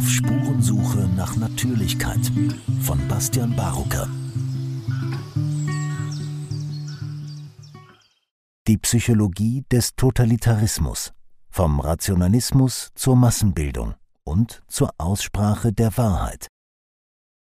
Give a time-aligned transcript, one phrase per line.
[0.00, 2.32] Auf Spurensuche nach Natürlichkeit
[2.80, 4.08] von Bastian Barucker.
[8.66, 11.12] Die Psychologie des Totalitarismus.
[11.50, 13.94] Vom Rationalismus zur Massenbildung
[14.24, 16.48] und zur Aussprache der Wahrheit.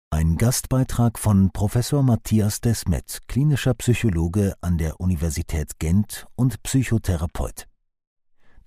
[0.10, 7.69] Ein Gastbeitrag von Professor Matthias Desmet, klinischer Psychologe an der Universität Gent und Psychotherapeut.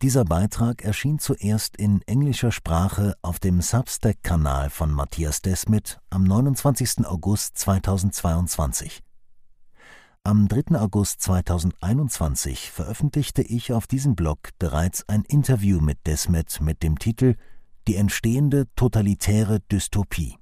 [0.03, 7.07] Dieser Beitrag erschien zuerst in englischer Sprache auf dem Substack-Kanal von Matthias Desmet am 29.
[7.07, 9.01] August 2022.
[10.25, 10.81] Am 3.
[10.81, 17.37] August 2021 veröffentlichte ich auf diesem Blog bereits ein Interview mit Desmet mit dem Titel
[17.87, 20.37] Die entstehende totalitäre Dystopie.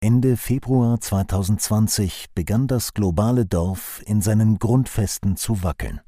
[0.00, 6.00] Ende Februar 2020 begann das globale Dorf in seinen Grundfesten zu wackeln.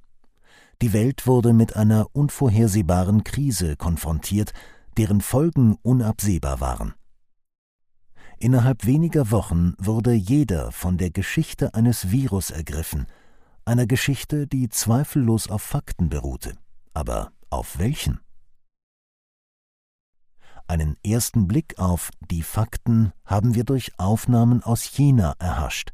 [0.81, 4.53] Die Welt wurde mit einer unvorhersehbaren Krise konfrontiert,
[4.97, 6.95] deren Folgen unabsehbar waren.
[8.39, 13.07] Innerhalb weniger Wochen wurde jeder von der Geschichte eines Virus ergriffen,
[13.65, 16.57] einer Geschichte, die zweifellos auf Fakten beruhte.
[16.95, 18.21] Aber auf welchen?
[20.69, 25.93] Einen ersten Blick auf die Fakten haben wir durch Aufnahmen aus China erhascht.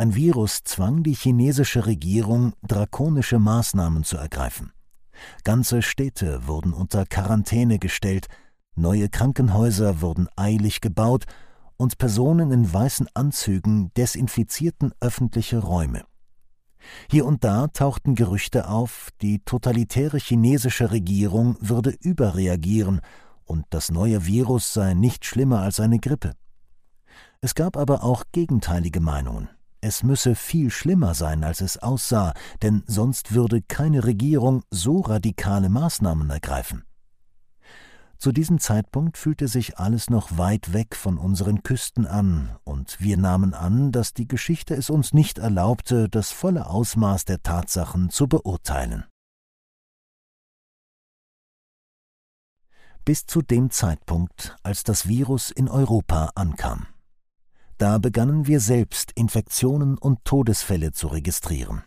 [0.00, 4.70] Ein Virus zwang die chinesische Regierung, drakonische Maßnahmen zu ergreifen.
[5.42, 8.28] Ganze Städte wurden unter Quarantäne gestellt,
[8.76, 11.24] neue Krankenhäuser wurden eilig gebaut
[11.76, 16.04] und Personen in weißen Anzügen desinfizierten öffentliche Räume.
[17.10, 23.00] Hier und da tauchten Gerüchte auf, die totalitäre chinesische Regierung würde überreagieren
[23.42, 26.34] und das neue Virus sei nicht schlimmer als eine Grippe.
[27.40, 29.48] Es gab aber auch gegenteilige Meinungen.
[29.80, 35.68] Es müsse viel schlimmer sein, als es aussah, denn sonst würde keine Regierung so radikale
[35.68, 36.84] Maßnahmen ergreifen.
[38.18, 43.16] Zu diesem Zeitpunkt fühlte sich alles noch weit weg von unseren Küsten an, und wir
[43.16, 48.26] nahmen an, dass die Geschichte es uns nicht erlaubte, das volle Ausmaß der Tatsachen zu
[48.26, 49.04] beurteilen.
[53.04, 56.88] Bis zu dem Zeitpunkt, als das Virus in Europa ankam.
[57.78, 61.82] Da begannen wir selbst Infektionen und Todesfälle zu registrieren.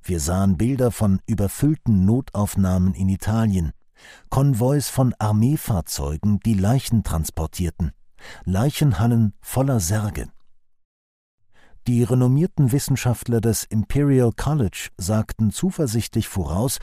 [0.00, 3.72] Wir sahen Bilder von überfüllten Notaufnahmen in Italien,
[4.30, 7.90] Konvois von Armeefahrzeugen, die Leichen transportierten,
[8.44, 10.28] Leichenhallen voller Särge.
[11.88, 16.78] Die renommierten Wissenschaftler des Imperial College sagten zuversichtlich voraus,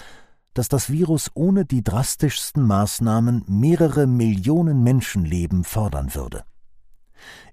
[0.54, 6.44] dass das Virus ohne die drastischsten Maßnahmen mehrere Millionen Menschenleben fordern würde.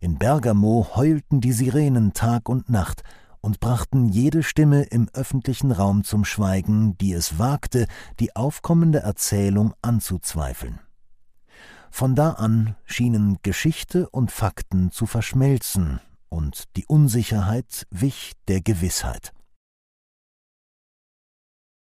[0.00, 3.03] In Bergamo heulten die Sirenen Tag und Nacht
[3.41, 7.87] und brachten jede Stimme im öffentlichen Raum zum Schweigen, die es wagte,
[8.19, 10.81] die aufkommende Erzählung anzuzweifeln.
[11.91, 19.32] Von da an schienen Geschichte und Fakten zu verschmelzen, und die Unsicherheit wich der Gewissheit.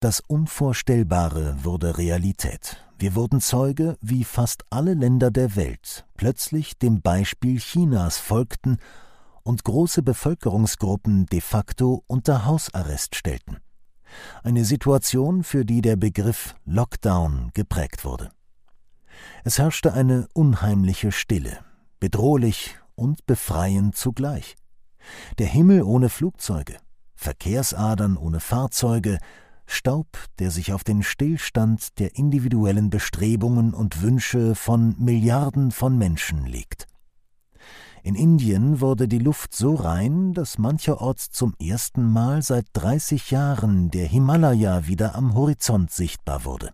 [0.01, 2.84] Das Unvorstellbare wurde Realität.
[2.97, 8.79] Wir wurden Zeuge, wie fast alle Länder der Welt plötzlich dem Beispiel Chinas folgten
[9.44, 13.57] und große Bevölkerungsgruppen de facto unter Hausarrest stellten.
[14.41, 18.31] Eine Situation, für die der Begriff Lockdown geprägt wurde.
[19.44, 21.59] Es herrschte eine unheimliche Stille,
[22.00, 24.56] bedrohlich und befreiend zugleich.
[25.38, 26.78] Der Himmel ohne Flugzeuge,
[27.13, 29.19] Verkehrsadern ohne Fahrzeuge,
[29.72, 30.08] Staub,
[30.40, 36.88] der sich auf den Stillstand der individuellen Bestrebungen und Wünsche von Milliarden von Menschen legt.
[38.04, 43.92] In Indien wurde die Luft so rein, dass mancherorts zum ersten Mal seit 30 Jahren
[43.92, 46.74] der Himalaya wieder am Horizont sichtbar wurde.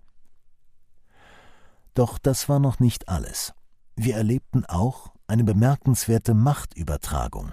[1.93, 3.53] Doch das war noch nicht alles.
[3.95, 7.51] Wir erlebten auch eine bemerkenswerte Machtübertragung.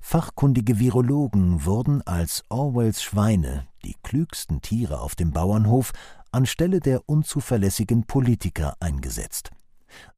[0.00, 5.92] Fachkundige Virologen wurden als Orwells Schweine, die klügsten Tiere auf dem Bauernhof,
[6.32, 9.50] anstelle der unzuverlässigen Politiker eingesetzt.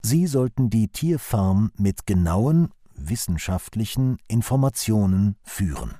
[0.02, 5.94] Sie sollten die Tierfarm mit genauen, wissenschaftlichen Informationen führen.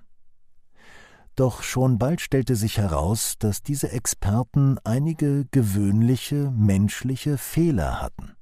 [1.36, 8.32] Doch schon bald stellte sich heraus, dass diese Experten einige gewöhnliche menschliche Fehler hatten.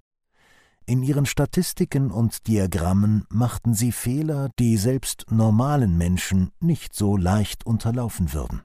[0.87, 7.67] In ihren Statistiken und Diagrammen machten sie Fehler, die selbst normalen Menschen nicht so leicht
[7.67, 8.63] unterlaufen würden.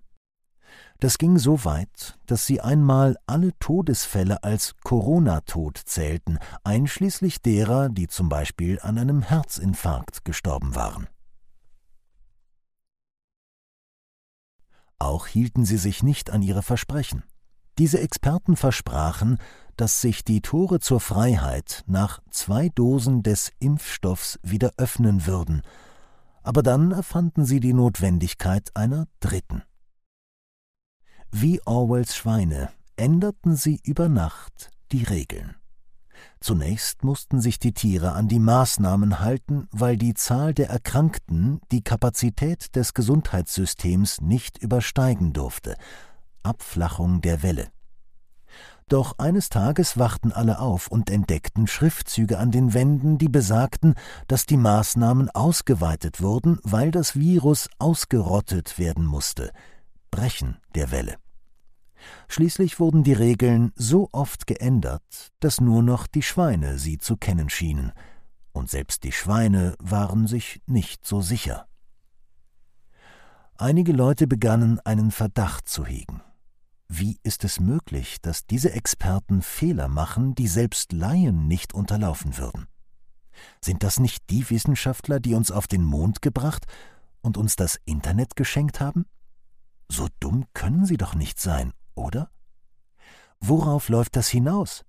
[0.99, 8.07] Das ging so weit, dass sie einmal alle Todesfälle als Corona-Tod zählten, einschließlich derer, die
[8.07, 11.07] zum Beispiel an einem Herzinfarkt gestorben waren.
[14.97, 17.23] Auch hielten sie sich nicht an ihre Versprechen.
[17.77, 19.39] Diese Experten versprachen,
[19.75, 25.63] dass sich die Tore zur Freiheit nach zwei Dosen des Impfstoffs wieder öffnen würden,
[26.43, 29.63] aber dann erfanden sie die Notwendigkeit einer dritten.
[31.35, 35.55] Wie Orwells Schweine änderten sie über Nacht die Regeln.
[36.39, 41.83] Zunächst mussten sich die Tiere an die Maßnahmen halten, weil die Zahl der Erkrankten die
[41.83, 45.75] Kapazität des Gesundheitssystems nicht übersteigen durfte.
[46.43, 47.69] Abflachung der Welle.
[48.87, 53.95] Doch eines Tages wachten alle auf und entdeckten Schriftzüge an den Wänden, die besagten,
[54.27, 59.51] dass die Maßnahmen ausgeweitet wurden, weil das Virus ausgerottet werden musste.
[60.11, 61.22] Brechen der Welle.
[62.27, 67.49] Schließlich wurden die Regeln so oft geändert, dass nur noch die Schweine sie zu kennen
[67.49, 67.91] schienen,
[68.51, 71.67] und selbst die Schweine waren sich nicht so sicher.
[73.57, 76.21] Einige Leute begannen einen Verdacht zu hegen.
[76.87, 82.67] Wie ist es möglich, dass diese Experten Fehler machen, die selbst Laien nicht unterlaufen würden?
[83.61, 86.65] Sind das nicht die Wissenschaftler, die uns auf den Mond gebracht
[87.21, 89.05] und uns das Internet geschenkt haben?
[89.89, 92.29] So dumm können sie doch nicht sein, oder?
[93.39, 94.85] Worauf läuft das hinaus?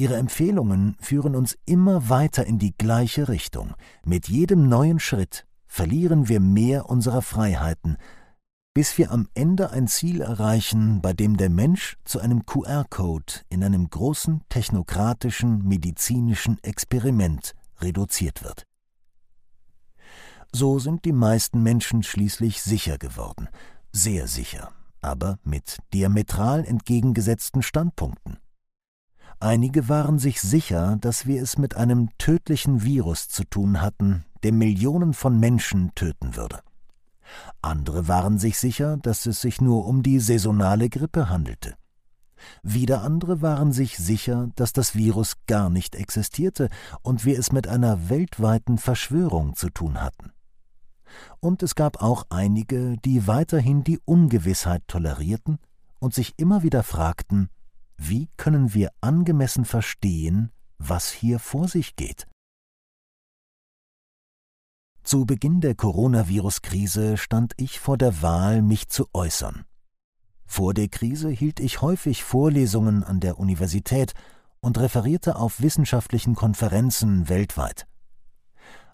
[0.00, 3.74] Ihre Empfehlungen führen uns immer weiter in die gleiche Richtung.
[4.02, 7.98] Mit jedem neuen Schritt verlieren wir mehr unserer Freiheiten,
[8.72, 13.62] bis wir am Ende ein Ziel erreichen, bei dem der Mensch zu einem QR-Code in
[13.62, 18.64] einem großen technokratischen medizinischen Experiment reduziert wird.
[20.52, 23.48] So sind die meisten Menschen schließlich sicher geworden,
[23.92, 24.72] sehr sicher
[25.02, 28.38] aber mit diametral entgegengesetzten Standpunkten.
[29.38, 34.52] Einige waren sich sicher, dass wir es mit einem tödlichen Virus zu tun hatten, der
[34.52, 36.60] Millionen von Menschen töten würde.
[37.62, 41.74] Andere waren sich sicher, dass es sich nur um die saisonale Grippe handelte.
[42.62, 46.68] Wieder andere waren sich sicher, dass das Virus gar nicht existierte
[47.02, 50.32] und wir es mit einer weltweiten Verschwörung zu tun hatten
[51.40, 55.58] und es gab auch einige, die weiterhin die Ungewissheit tolerierten
[55.98, 57.48] und sich immer wieder fragten,
[57.96, 62.26] wie können wir angemessen verstehen, was hier vor sich geht?
[65.02, 69.64] Zu Beginn der Coronavirus-Krise stand ich vor der Wahl, mich zu äußern.
[70.46, 74.14] Vor der Krise hielt ich häufig Vorlesungen an der Universität
[74.60, 77.86] und referierte auf wissenschaftlichen Konferenzen weltweit.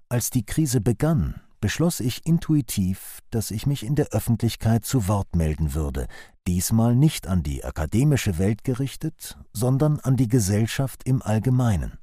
[0.08, 5.34] Als die Krise begann, beschloss ich intuitiv, dass ich mich in der Öffentlichkeit zu Wort
[5.34, 6.06] melden würde,
[6.46, 11.98] diesmal nicht an die akademische Welt gerichtet, sondern an die Gesellschaft im Allgemeinen.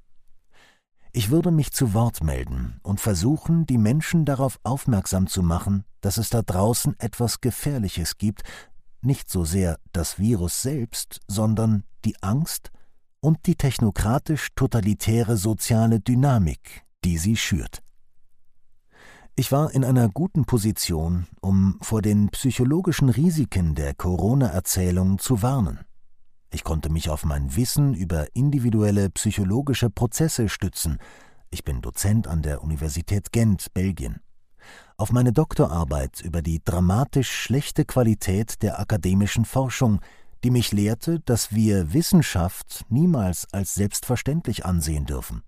[1.14, 6.18] Ich würde mich zu Wort melden und versuchen, die Menschen darauf aufmerksam zu machen, dass
[6.18, 8.42] es da draußen etwas Gefährliches gibt,
[9.02, 12.70] nicht so sehr das Virus selbst, sondern die Angst
[13.22, 17.83] und die technokratisch-totalitäre soziale Dynamik, die sie schürt.
[19.36, 25.80] Ich war in einer guten Position, um vor den psychologischen Risiken der Corona-Erzählung zu warnen.
[26.52, 31.00] Ich konnte mich auf mein Wissen über individuelle psychologische Prozesse stützen.
[31.50, 34.22] Ich bin Dozent an der Universität Gent, Belgien.
[34.98, 40.00] Auf meine Doktorarbeit über die dramatisch schlechte Qualität der akademischen Forschung,
[40.44, 45.42] die mich lehrte, dass wir Wissenschaft niemals als selbstverständlich ansehen dürfen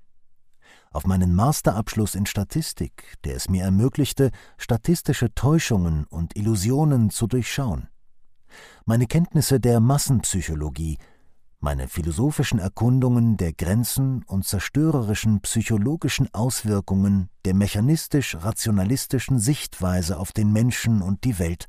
[0.96, 7.90] auf meinen Masterabschluss in Statistik, der es mir ermöglichte, statistische Täuschungen und Illusionen zu durchschauen,
[8.86, 10.98] meine Kenntnisse der Massenpsychologie,
[11.60, 21.02] meine philosophischen Erkundungen der Grenzen und zerstörerischen psychologischen Auswirkungen der mechanistisch-rationalistischen Sichtweise auf den Menschen
[21.02, 21.68] und die Welt,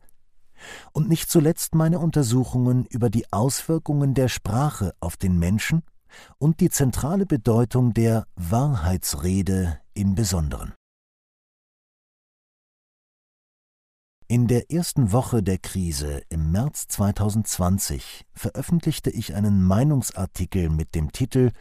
[0.93, 5.83] und nicht zuletzt meine Untersuchungen über die Auswirkungen der Sprache auf den Menschen
[6.39, 10.75] und die zentrale Bedeutung der Wahrheitsrede im Besonderen.
[14.29, 21.13] In der ersten Woche der Krise im März 2020 veröffentlichte ich einen Meinungsartikel mit dem
[21.13, 21.53] Titel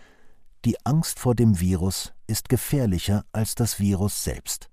[0.66, 4.72] Die Angst vor dem Virus ist gefährlicher als das Virus selbst.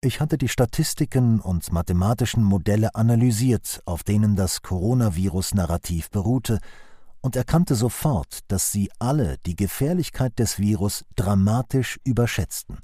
[0.00, 6.60] Ich hatte die Statistiken und mathematischen Modelle analysiert, auf denen das Coronavirus-Narrativ beruhte,
[7.20, 12.78] und erkannte sofort, dass sie alle die Gefährlichkeit des Virus dramatisch überschätzten.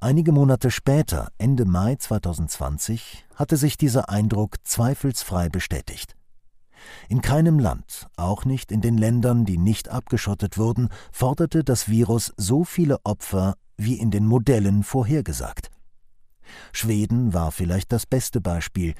[0.00, 6.14] Einige Monate später, Ende Mai 2020, hatte sich dieser Eindruck zweifelsfrei bestätigt.
[7.08, 12.32] In keinem Land, auch nicht in den Ländern, die nicht abgeschottet wurden, forderte das Virus
[12.36, 15.70] so viele Opfer wie in den Modellen vorhergesagt.
[16.72, 18.94] Schweden war vielleicht das beste Beispiel,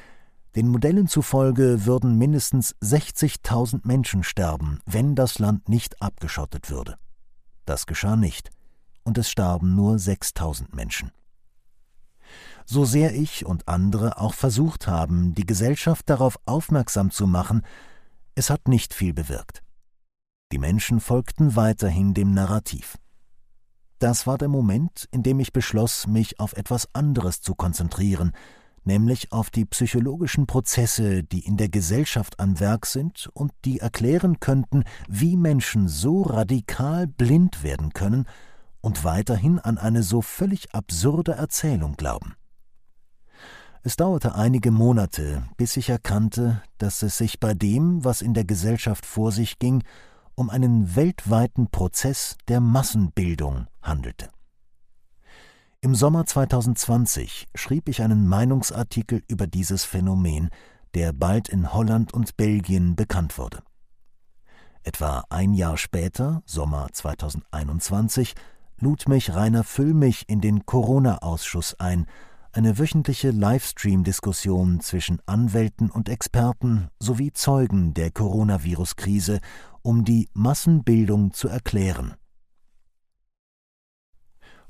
[0.56, 6.96] Den Modellen zufolge würden mindestens 60.000 Menschen sterben, wenn das Land nicht abgeschottet würde.
[7.64, 8.50] Das geschah nicht,
[9.02, 11.11] und es starben nur 6.000 Menschen.
[12.66, 17.62] So sehr ich und andere auch versucht haben, die Gesellschaft darauf aufmerksam zu machen,
[18.37, 19.62] es hat nicht viel bewirkt.
[20.52, 22.96] Die Menschen folgten weiterhin dem Narrativ.
[23.99, 28.32] Das war der Moment, in dem ich beschloss, mich auf etwas anderes zu konzentrieren,
[28.87, 34.41] nämlich auf die psychologischen Prozesse, die in der Gesellschaft am Werk sind und die erklären
[34.41, 38.26] könnten, wie Menschen so radikal blind werden können
[38.81, 42.35] und weiterhin an eine so völlig absurde Erzählung glauben.
[43.83, 48.45] Es dauerte einige Monate, bis ich erkannte, dass es sich bei dem, was in der
[48.45, 49.85] Gesellschaft vor sich ging,
[50.35, 54.31] um einen weltweiten Prozess der Massenbildung handelte.
[55.85, 60.49] Im Sommer 2020 schrieb ich einen Meinungsartikel über dieses Phänomen,
[60.95, 63.62] der bald in Holland und Belgien bekannt wurde.
[64.83, 68.33] Etwa ein Jahr später, Sommer 2021,
[68.81, 72.07] lud mich Rainer Füllmich in den Corona-Ausschuss ein,
[72.53, 79.38] eine wöchentliche Livestream-Diskussion zwischen Anwälten und Experten sowie Zeugen der Coronavirus-Krise,
[79.83, 82.14] um die Massenbildung zu erklären.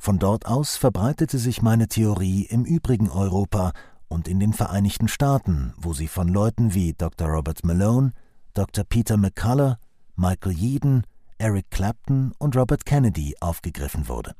[0.04, 3.72] Von dort aus verbreitete sich meine Theorie im übrigen Europa
[4.06, 7.26] und in den Vereinigten Staaten, wo sie von Leuten wie Dr.
[7.26, 8.12] Robert Malone,
[8.52, 8.84] Dr.
[8.84, 9.78] Peter McCullough,
[10.14, 11.04] Michael Yeadon,
[11.38, 14.34] Eric Clapton und Robert Kennedy aufgegriffen wurde.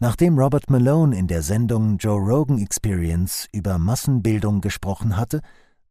[0.00, 5.40] Nachdem Robert Malone in der Sendung Joe Rogan Experience über Massenbildung gesprochen hatte,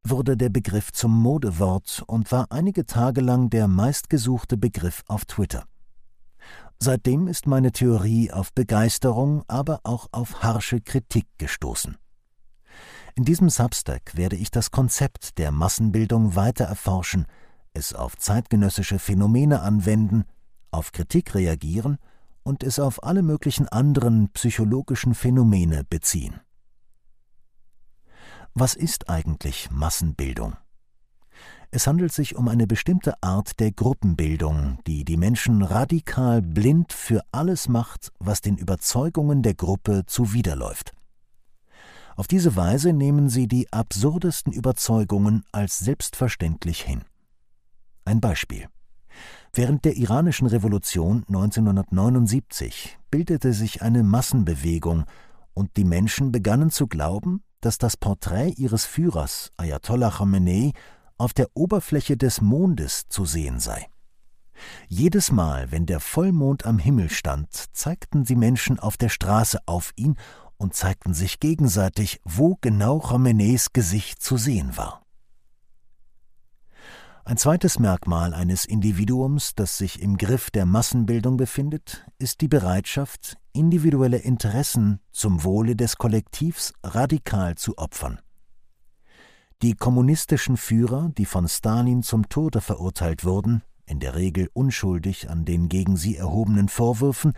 [0.03, 5.63] wurde der Begriff zum Modewort und war einige Tage lang der meistgesuchte Begriff auf Twitter.
[6.83, 11.95] Seitdem ist meine Theorie auf Begeisterung, aber auch auf harsche Kritik gestoßen.
[13.13, 17.27] In diesem Substack werde ich das Konzept der Massenbildung weiter erforschen,
[17.73, 20.23] es auf zeitgenössische Phänomene anwenden,
[20.71, 21.99] auf Kritik reagieren
[22.41, 26.41] und es auf alle möglichen anderen psychologischen Phänomene beziehen.
[28.55, 30.57] Was ist eigentlich Massenbildung?
[31.73, 37.21] Es handelt sich um eine bestimmte Art der Gruppenbildung, die die Menschen radikal blind für
[37.31, 40.91] alles macht, was den Überzeugungen der Gruppe zuwiderläuft.
[42.17, 47.05] Auf diese Weise nehmen sie die absurdesten Überzeugungen als selbstverständlich hin.
[48.03, 48.67] Ein Beispiel.
[49.53, 55.05] Während der iranischen Revolution 1979 bildete sich eine Massenbewegung
[55.53, 60.73] und die Menschen begannen zu glauben, dass das Porträt ihres Führers Ayatollah Khamenei
[61.21, 63.87] auf der Oberfläche des Mondes zu sehen sei.
[64.87, 69.91] Jedes Mal, wenn der Vollmond am Himmel stand, zeigten die Menschen auf der Straße auf
[69.95, 70.17] ihn
[70.57, 75.03] und zeigten sich gegenseitig, wo genau Khameneis Gesicht zu sehen war.
[77.23, 83.37] Ein zweites Merkmal eines Individuums, das sich im Griff der Massenbildung befindet, ist die Bereitschaft,
[83.53, 88.19] individuelle Interessen zum Wohle des Kollektivs radikal zu opfern.
[89.61, 95.45] Die kommunistischen Führer, die von Stalin zum Tode verurteilt wurden, in der Regel unschuldig an
[95.45, 97.33] den gegen sie erhobenen Vorwürfen,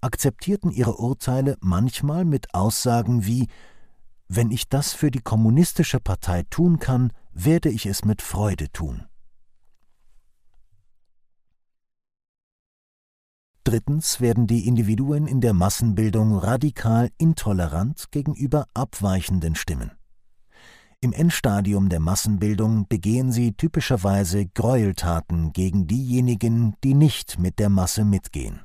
[0.00, 3.46] akzeptierten ihre Urteile manchmal mit Aussagen wie
[4.26, 9.06] Wenn ich das für die kommunistische Partei tun kann, werde ich es mit Freude tun.
[13.62, 19.97] Drittens werden die Individuen in der Massenbildung radikal intolerant gegenüber abweichenden Stimmen.
[21.00, 28.04] Im Endstadium der Massenbildung begehen sie typischerweise Gräueltaten gegen diejenigen, die nicht mit der Masse
[28.04, 28.62] mitgehen.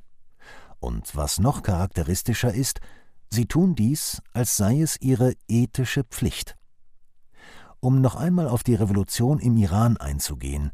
[0.79, 2.79] Und was noch charakteristischer ist,
[3.29, 6.55] sie tun dies, als sei es ihre ethische Pflicht.
[7.79, 10.71] Um noch einmal auf die Revolution im Iran einzugehen,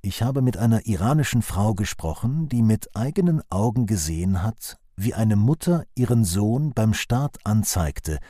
[0.00, 5.36] ich habe mit einer iranischen Frau gesprochen, die mit eigenen Augen gesehen hat, wie eine
[5.36, 8.20] Mutter ihren Sohn beim Staat anzeigte,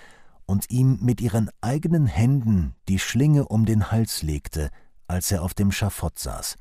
[0.47, 4.71] und ihm mit ihren eigenen Händen die Schlinge um den Hals legte,
[5.07, 6.57] als er auf dem Schafott saß.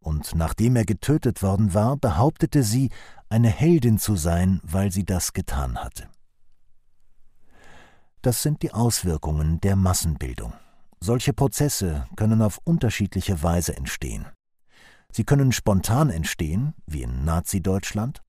[0.00, 2.90] Und nachdem er getötet worden war, behauptete sie,
[3.28, 6.08] eine Heldin zu sein, weil sie das getan hatte.
[8.22, 10.52] Das sind die Auswirkungen der Massenbildung.
[11.00, 14.26] Solche Prozesse können auf unterschiedliche Weise entstehen.
[15.12, 18.22] Sie können spontan entstehen, wie in Nazi-Deutschland,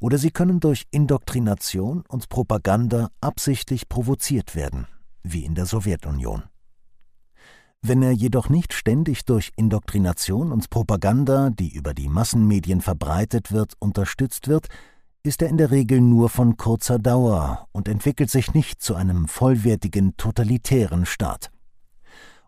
[0.00, 4.86] oder sie können durch Indoktrination und Propaganda absichtlich provoziert werden,
[5.22, 6.44] wie in der Sowjetunion.
[7.80, 13.74] Wenn er jedoch nicht ständig durch Indoktrination und Propaganda, die über die Massenmedien verbreitet wird,
[13.78, 14.66] unterstützt wird,
[15.22, 19.28] ist er in der Regel nur von kurzer Dauer und entwickelt sich nicht zu einem
[19.28, 21.50] vollwertigen totalitären Staat.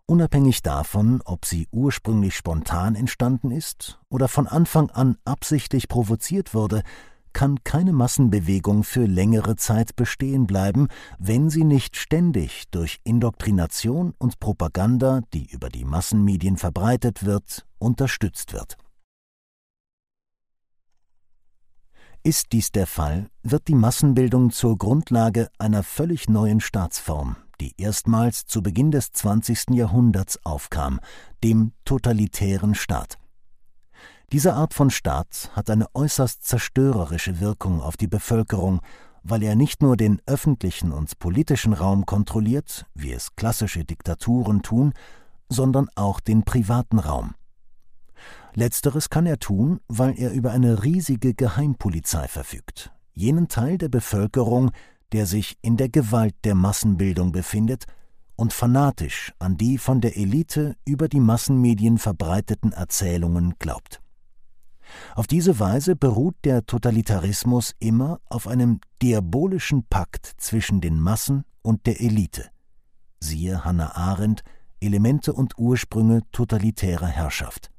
[0.05, 6.83] Unabhängig davon, ob sie ursprünglich spontan entstanden ist oder von Anfang an absichtlich provoziert wurde,
[7.33, 10.87] kann keine Massenbewegung für längere Zeit bestehen bleiben,
[11.19, 18.53] wenn sie nicht ständig durch Indoktrination und Propaganda, die über die Massenmedien verbreitet wird, unterstützt
[18.53, 18.77] wird.
[22.23, 28.45] Ist dies der Fall, wird die Massenbildung zur Grundlage einer völlig neuen Staatsform, die erstmals
[28.45, 29.71] zu Beginn des 20.
[29.71, 30.99] Jahrhunderts aufkam,
[31.43, 33.20] dem totalitären Staat.
[34.31, 38.79] Diese Art von Staat hat eine äußerst zerstörerische Wirkung auf die Bevölkerung,
[39.23, 44.93] weil er nicht nur den öffentlichen und politischen Raum kontrolliert, wie es klassische Diktaturen tun,
[45.49, 47.35] sondern auch den privaten Raum.
[48.53, 54.71] Letzteres kann er tun, weil er über eine riesige Geheimpolizei verfügt, jenen Teil der Bevölkerung,
[55.11, 57.83] der sich in der Gewalt der Massenbildung befindet
[58.37, 64.00] und fanatisch an die von der Elite über die Massenmedien verbreiteten Erzählungen glaubt.
[65.15, 71.85] Auf diese Weise beruht der Totalitarismus immer auf einem diabolischen Pakt zwischen den Massen und
[71.85, 72.49] der Elite.
[73.19, 74.43] Siehe Hannah Arendt
[74.79, 77.69] Elemente und Ursprünge totalitärer Herrschaft.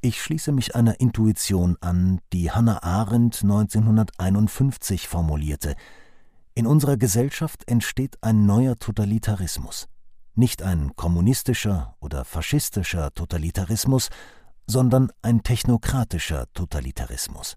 [0.00, 5.76] Ich schließe mich einer Intuition an, die Hannah Arendt 1951 formulierte.
[6.54, 9.88] In unserer Gesellschaft entsteht ein neuer Totalitarismus
[10.40, 14.08] nicht ein kommunistischer oder faschistischer Totalitarismus,
[14.66, 17.56] sondern ein technokratischer Totalitarismus.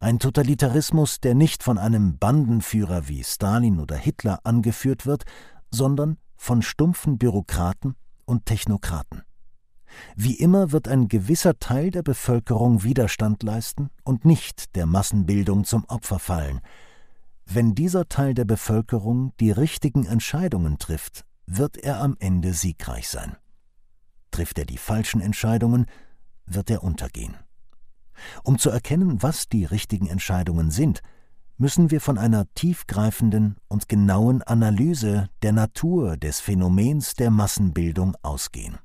[0.00, 5.22] Ein Totalitarismus, der nicht von einem Bandenführer wie Stalin oder Hitler angeführt wird,
[5.70, 7.94] sondern von stumpfen Bürokraten
[8.24, 9.22] und Technokraten.
[10.16, 15.84] Wie immer wird ein gewisser Teil der Bevölkerung Widerstand leisten und nicht der Massenbildung zum
[15.84, 16.60] Opfer fallen.
[17.44, 21.24] Wenn dieser Teil der Bevölkerung die richtigen Entscheidungen trifft,
[21.56, 23.36] wird er am Ende siegreich sein.
[24.30, 25.86] Trifft er die falschen Entscheidungen,
[26.46, 27.36] wird er untergehen.
[28.42, 31.02] Um zu erkennen, was die richtigen Entscheidungen sind,
[31.58, 38.78] müssen wir von einer tiefgreifenden und genauen Analyse der Natur des Phänomens der Massenbildung ausgehen.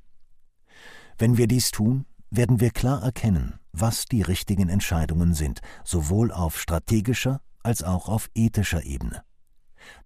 [1.17, 6.59] Wenn wir dies tun, werden wir klar erkennen, was die richtigen Entscheidungen sind, sowohl auf
[6.59, 9.23] strategischer als auch auf ethischer Ebene.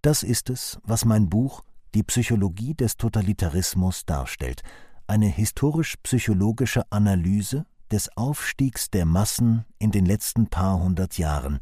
[0.02, 4.62] Das ist es, was mein Buch die Psychologie des Totalitarismus darstellt,
[5.08, 11.60] eine historisch-psychologische Analyse des Aufstiegs der Massen in den letzten paar hundert Jahren,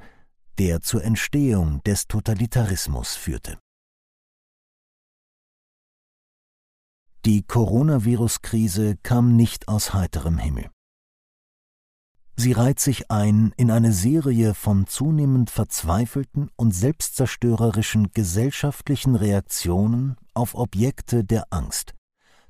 [0.59, 3.57] der zur Entstehung des Totalitarismus führte.
[7.25, 10.69] Die Coronavirus-Krise kam nicht aus heiterem Himmel.
[12.41, 20.55] Sie reiht sich ein in eine Serie von zunehmend verzweifelten und selbstzerstörerischen gesellschaftlichen Reaktionen auf
[20.55, 21.95] Objekte der Angst.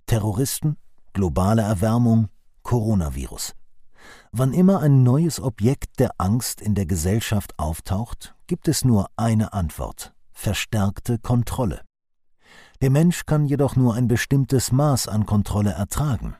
[0.05, 0.77] Terroristen,
[1.13, 2.27] globale Erwärmung,
[2.61, 3.55] Coronavirus.
[4.31, 9.53] Wann immer ein neues Objekt der Angst in der Gesellschaft auftaucht, gibt es nur eine
[9.53, 11.81] Antwort verstärkte Kontrolle.
[12.83, 16.35] Der Mensch kann jedoch nur ein bestimmtes Maß an Kontrolle ertragen.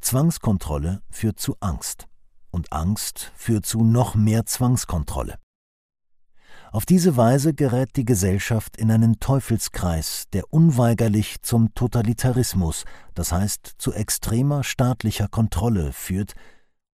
[0.00, 2.08] Zwangskontrolle führt zu Angst
[2.54, 5.38] und Angst führt zu noch mehr Zwangskontrolle.
[6.70, 13.74] Auf diese Weise gerät die Gesellschaft in einen Teufelskreis, der unweigerlich zum Totalitarismus, das heißt
[13.78, 16.34] zu extremer staatlicher Kontrolle führt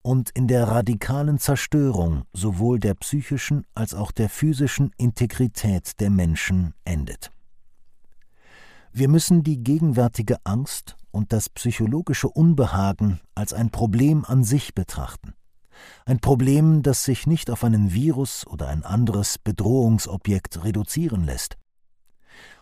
[0.02, 6.74] und in der radikalen Zerstörung sowohl der psychischen als auch der physischen Integrität der Menschen
[6.86, 7.32] endet.
[8.94, 15.34] Wir müssen die gegenwärtige Angst und das psychologische Unbehagen als ein Problem an sich betrachten.
[16.06, 21.58] Ein Problem, das sich nicht auf einen Virus oder ein anderes Bedrohungsobjekt reduzieren lässt.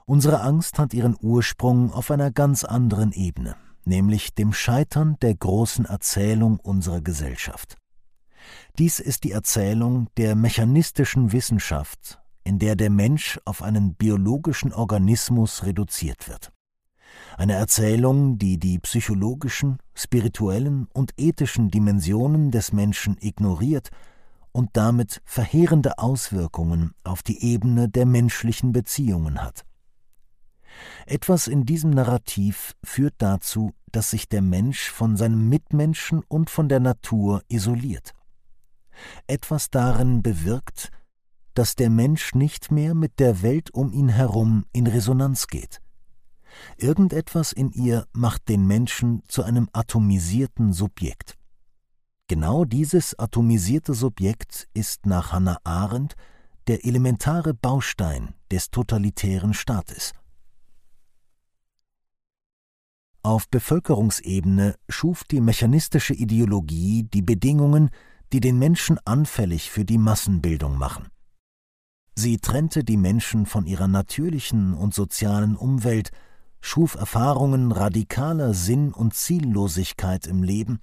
[0.05, 5.85] Unsere Angst hat ihren Ursprung auf einer ganz anderen Ebene, nämlich dem Scheitern der großen
[5.85, 7.77] Erzählung unserer Gesellschaft.
[8.77, 15.63] Dies ist die Erzählung der mechanistischen Wissenschaft, in der der Mensch auf einen biologischen Organismus
[15.63, 16.51] reduziert wird
[17.37, 23.89] eine Erzählung, die die psychologischen, spirituellen und ethischen Dimensionen des Menschen ignoriert
[24.51, 29.65] und damit verheerende Auswirkungen auf die Ebene der menschlichen Beziehungen hat.
[31.05, 36.69] Etwas in diesem Narrativ führt dazu, dass sich der Mensch von seinem Mitmenschen und von
[36.69, 38.13] der Natur isoliert.
[39.27, 40.89] Etwas darin bewirkt,
[41.53, 45.82] dass der Mensch nicht mehr mit der Welt um ihn herum in Resonanz geht.
[46.77, 51.37] Irgendetwas in ihr macht den Menschen zu einem atomisierten Subjekt.
[52.27, 56.15] Genau dieses atomisierte Subjekt ist nach Hannah Arendt
[56.67, 60.13] der elementare Baustein des totalitären Staates.
[63.21, 67.89] Auf Bevölkerungsebene schuf die mechanistische Ideologie die Bedingungen,
[68.33, 71.07] die den Menschen anfällig für die Massenbildung machen.
[72.15, 76.11] Sie trennte die Menschen von ihrer natürlichen und sozialen Umwelt,
[76.63, 80.79] schuf Erfahrungen radikaler Sinn- und Ziellosigkeit im Leben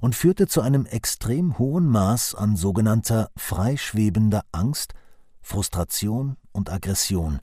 [0.00, 4.94] und führte zu einem extrem hohen Maß an sogenannter freischwebender Angst,
[5.42, 7.40] Frustration und Aggression,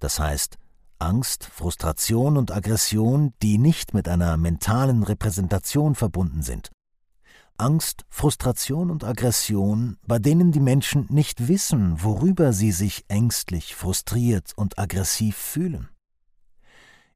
[0.00, 0.58] das heißt
[0.98, 6.70] Angst, Frustration und Aggression, die nicht mit einer mentalen Repräsentation verbunden sind.
[7.58, 14.52] Angst, Frustration und Aggression, bei denen die Menschen nicht wissen, worüber sie sich ängstlich, frustriert
[14.56, 15.88] und aggressiv fühlen.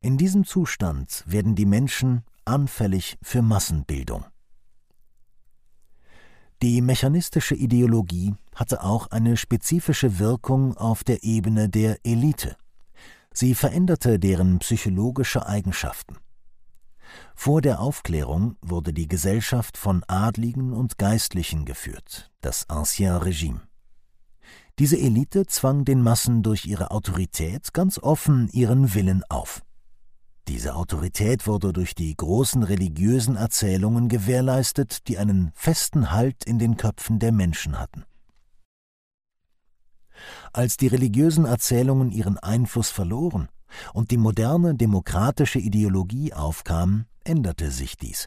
[0.01, 4.25] In diesem Zustand werden die Menschen anfällig für Massenbildung.
[6.63, 12.57] Die mechanistische Ideologie hatte auch eine spezifische Wirkung auf der Ebene der Elite.
[13.33, 16.17] Sie veränderte deren psychologische Eigenschaften.
[17.35, 23.63] Vor der Aufklärung wurde die Gesellschaft von Adligen und Geistlichen geführt, das Ancien Regime.
[24.79, 29.63] Diese Elite zwang den Massen durch ihre Autorität ganz offen ihren Willen auf.
[30.49, 36.79] Diese Autorität wurde durch die großen religiösen Erzählungen gewährleistet, die einen festen Halt in den
[36.79, 38.05] Köpfen der Menschen hatten.
[40.55, 43.49] Als die religiösen Erzählungen ihren Einfluss verloren
[43.93, 48.27] und die moderne demokratische Ideologie aufkam, änderte sich dies.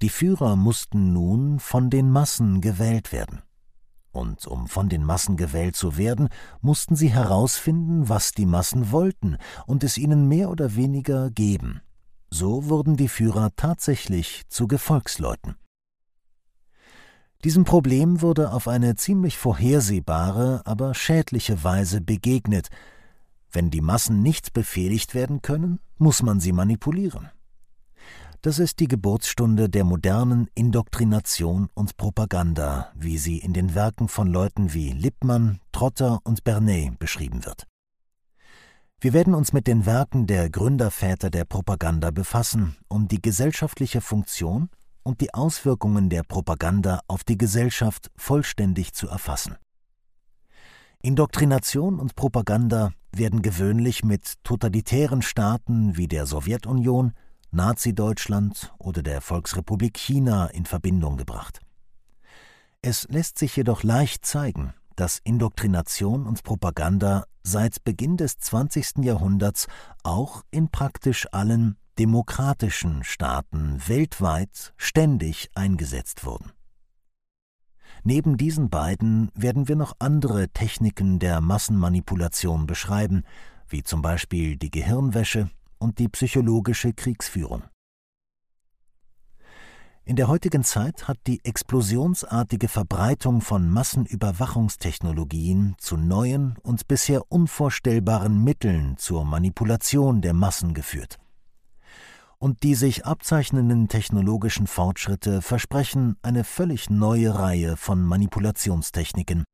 [0.00, 3.42] Die Führer mussten nun von den Massen gewählt werden
[4.14, 6.28] und um von den Massen gewählt zu werden,
[6.60, 11.80] mussten sie herausfinden, was die Massen wollten und es ihnen mehr oder weniger geben.
[12.30, 15.56] So wurden die Führer tatsächlich zu Gefolgsleuten.
[17.44, 22.68] Diesem Problem wurde auf eine ziemlich vorhersehbare, aber schädliche Weise begegnet.
[23.52, 27.30] Wenn die Massen nicht befehligt werden können, muss man sie manipulieren.
[28.44, 34.28] Das ist die Geburtsstunde der modernen Indoktrination und Propaganda, wie sie in den Werken von
[34.28, 37.66] Leuten wie Lippmann, Trotter und Bernet beschrieben wird.
[39.00, 44.68] Wir werden uns mit den Werken der Gründerväter der Propaganda befassen, um die gesellschaftliche Funktion
[45.02, 49.56] und die Auswirkungen der Propaganda auf die Gesellschaft vollständig zu erfassen.
[51.00, 57.14] Indoktrination und Propaganda werden gewöhnlich mit totalitären Staaten wie der Sowjetunion,
[57.54, 61.60] Nazi-Deutschland oder der Volksrepublik China in Verbindung gebracht.
[62.82, 69.04] Es lässt sich jedoch leicht zeigen, dass Indoktrination und Propaganda seit Beginn des 20.
[69.04, 69.68] Jahrhunderts
[70.02, 76.52] auch in praktisch allen demokratischen Staaten weltweit ständig eingesetzt wurden.
[78.02, 83.22] Neben diesen beiden werden wir noch andere Techniken der Massenmanipulation beschreiben,
[83.68, 85.48] wie zum Beispiel die Gehirnwäsche,
[85.84, 87.64] und die psychologische Kriegsführung.
[90.06, 98.42] In der heutigen Zeit hat die explosionsartige Verbreitung von Massenüberwachungstechnologien zu neuen und bisher unvorstellbaren
[98.42, 101.18] Mitteln zur Manipulation der Massen geführt.
[102.38, 109.44] Und die sich abzeichnenden technologischen Fortschritte versprechen eine völlig neue Reihe von Manipulationstechniken,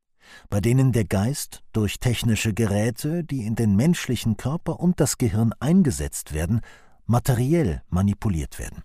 [0.48, 5.52] bei denen der Geist durch technische Geräte, die in den menschlichen Körper und das Gehirn
[5.60, 6.60] eingesetzt werden,
[7.06, 8.82] materiell manipuliert werden.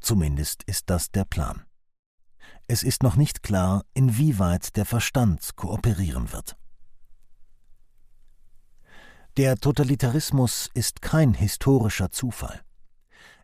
[0.00, 1.62] Zumindest ist das der Plan.
[2.66, 6.56] Es ist noch nicht klar, inwieweit der Verstand kooperieren wird.
[9.36, 12.60] Der Totalitarismus ist kein historischer Zufall.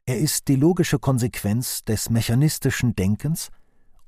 [0.06, 3.50] Er ist die logische Konsequenz des mechanistischen Denkens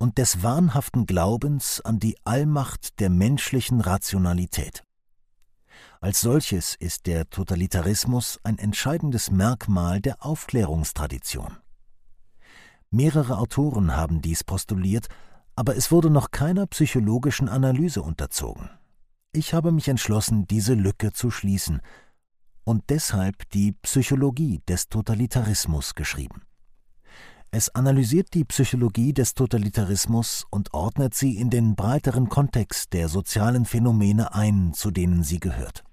[0.03, 4.83] und des wahnhaften Glaubens an die Allmacht der menschlichen Rationalität.
[6.01, 11.57] Als solches ist der Totalitarismus ein entscheidendes Merkmal der Aufklärungstradition.
[12.91, 15.07] Mehrere Autoren haben dies postuliert,
[15.55, 18.71] aber es wurde noch keiner psychologischen Analyse unterzogen.
[19.31, 21.81] Ich habe mich entschlossen, diese Lücke zu schließen
[22.65, 26.43] und deshalb die Psychologie des Totalitarismus geschrieben.
[27.55, 33.67] Es analysiert die Psychologie des Totalitarismus und ordnet sie in den breiteren Kontext der sozialen
[33.67, 35.85] Phänomene ein, zu denen sie gehört.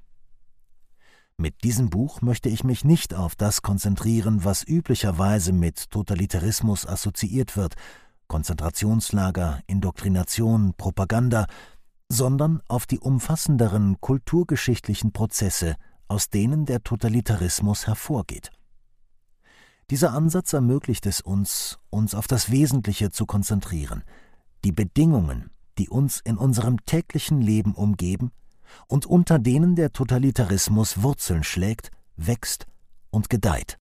[1.36, 7.58] Mit diesem Buch möchte ich mich nicht auf das konzentrieren, was üblicherweise mit Totalitarismus assoziiert
[7.58, 7.76] wird,
[8.28, 11.46] Konzentrationslager, Indoktrination, Propaganda,
[12.08, 15.76] sondern auf die umfassenderen kulturgeschichtlichen Prozesse,
[16.08, 18.50] aus denen der Totalitarismus hervorgeht.
[19.90, 24.04] Dieser Ansatz ermöglicht es uns, uns auf das Wesentliche zu konzentrieren,
[24.64, 25.50] die Bedingungen,
[25.80, 28.32] die uns in unserem täglichen Leben umgeben
[28.88, 32.68] und unter denen der Totalitarismus Wurzeln schlägt, wächst
[33.10, 33.78] und gedeiht.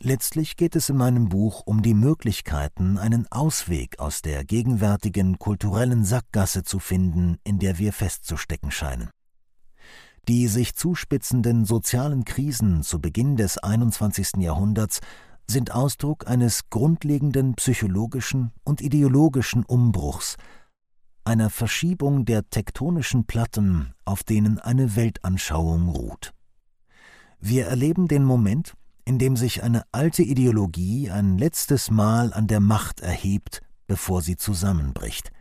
[0.00, 6.04] Letztlich geht es in meinem Buch um die Möglichkeiten, einen Ausweg aus der gegenwärtigen kulturellen
[6.04, 9.10] Sackgasse zu finden, in der wir festzustecken scheinen.
[10.28, 14.36] Die sich zuspitzenden sozialen Krisen zu Beginn des 21.
[14.38, 15.00] Jahrhunderts
[15.48, 20.36] sind Ausdruck eines grundlegenden psychologischen und ideologischen Umbruchs,
[21.24, 26.32] einer Verschiebung der tektonischen Platten, auf denen eine Weltanschauung ruht.
[27.40, 32.60] Wir erleben den Moment, in dem sich eine alte Ideologie ein letztes Mal an der
[32.60, 35.32] Macht erhebt, bevor sie zusammenbricht.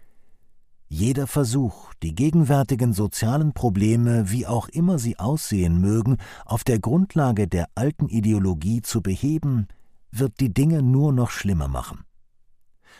[0.94, 7.48] Jeder Versuch, die gegenwärtigen sozialen Probleme, wie auch immer sie aussehen mögen, auf der Grundlage
[7.48, 9.70] der alten Ideologie zu beheben,
[10.12, 12.04] wird die Dinge nur noch schlimmer machen.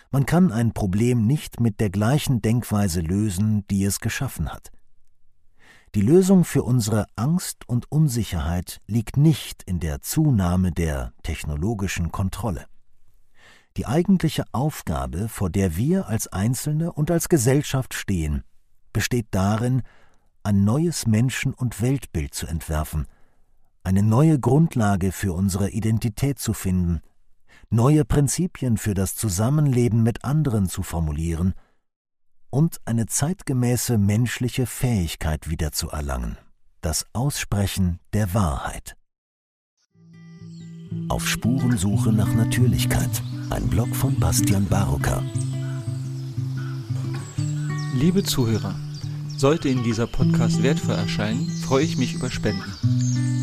[0.10, 4.72] Man kann ein Problem nicht mit der gleichen Denkweise lösen, die es geschaffen hat.
[5.94, 12.68] Die Lösung für unsere Angst und Unsicherheit liegt nicht in der Zunahme der technologischen Kontrolle.
[13.78, 18.44] Die eigentliche Aufgabe, vor der wir als Einzelne und als Gesellschaft stehen,
[18.94, 19.84] besteht darin,
[20.44, 23.08] ein neues Menschen- und Weltbild zu entwerfen,
[23.84, 27.02] eine neue Grundlage für unsere Identität zu finden,
[27.70, 31.54] neue Prinzipien für das Zusammenleben mit anderen zu formulieren–
[32.52, 36.38] und eine zeitgemäße menschliche Fähigkeit wiederzuerlangen,
[36.82, 38.96] das Aussprechen der Wahrheit.
[41.08, 45.22] Auf Spurensuche nach Natürlichkeit, ein Blog von Bastian Barocker.
[47.94, 48.76] Liebe Zuhörer,
[49.38, 52.64] sollte Ihnen dieser Podcast wertvoll erscheinen, freue ich mich über Spenden.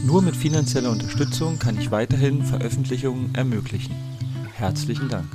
[0.06, 3.94] Nur mit finanzieller Unterstützung kann ich weiterhin Veröffentlichungen ermöglichen.
[4.54, 5.28] Herzlichen Dank.